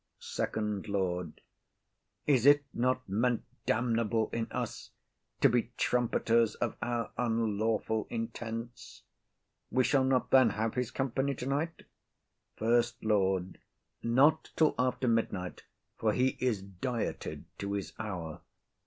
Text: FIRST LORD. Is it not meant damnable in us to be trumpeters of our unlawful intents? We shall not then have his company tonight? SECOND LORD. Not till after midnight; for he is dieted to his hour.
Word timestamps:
FIRST 0.19 0.87
LORD. 0.87 1.41
Is 2.25 2.47
it 2.47 2.63
not 2.73 3.07
meant 3.07 3.43
damnable 3.67 4.31
in 4.33 4.47
us 4.51 4.89
to 5.41 5.47
be 5.47 5.73
trumpeters 5.77 6.55
of 6.55 6.75
our 6.81 7.11
unlawful 7.19 8.07
intents? 8.09 9.03
We 9.69 9.83
shall 9.83 10.03
not 10.03 10.31
then 10.31 10.49
have 10.57 10.73
his 10.73 10.89
company 10.89 11.35
tonight? 11.35 11.83
SECOND 12.57 12.95
LORD. 13.03 13.59
Not 14.01 14.49
till 14.55 14.73
after 14.79 15.07
midnight; 15.07 15.65
for 15.99 16.13
he 16.13 16.29
is 16.39 16.63
dieted 16.63 17.43
to 17.59 17.73
his 17.73 17.93
hour. 17.99 18.41